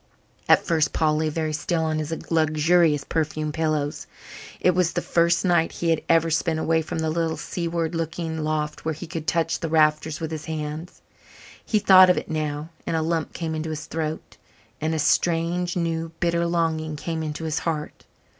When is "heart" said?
17.59-18.05